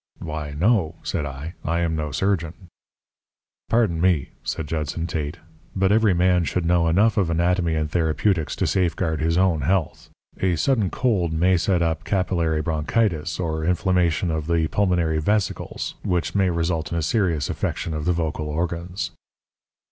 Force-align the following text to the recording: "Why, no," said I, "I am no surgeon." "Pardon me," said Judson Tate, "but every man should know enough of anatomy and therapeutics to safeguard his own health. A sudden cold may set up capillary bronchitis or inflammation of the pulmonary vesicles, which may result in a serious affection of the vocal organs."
"Why, 0.17 0.53
no," 0.53 0.95
said 1.03 1.27
I, 1.27 1.53
"I 1.63 1.81
am 1.81 1.95
no 1.95 2.11
surgeon." 2.11 2.55
"Pardon 3.69 4.01
me," 4.01 4.29
said 4.43 4.65
Judson 4.65 5.05
Tate, 5.05 5.37
"but 5.75 5.91
every 5.91 6.15
man 6.15 6.43
should 6.43 6.65
know 6.65 6.87
enough 6.87 7.17
of 7.17 7.29
anatomy 7.29 7.75
and 7.75 7.87
therapeutics 7.91 8.55
to 8.55 8.65
safeguard 8.65 9.21
his 9.21 9.37
own 9.37 9.61
health. 9.61 10.09
A 10.39 10.55
sudden 10.55 10.89
cold 10.89 11.33
may 11.33 11.55
set 11.55 11.83
up 11.83 12.03
capillary 12.03 12.63
bronchitis 12.63 13.39
or 13.39 13.63
inflammation 13.63 14.31
of 14.31 14.47
the 14.47 14.67
pulmonary 14.69 15.21
vesicles, 15.21 15.93
which 16.03 16.33
may 16.33 16.49
result 16.49 16.91
in 16.91 16.97
a 16.97 17.03
serious 17.03 17.47
affection 17.47 17.93
of 17.93 18.05
the 18.05 18.11
vocal 18.11 18.49
organs." 18.49 19.11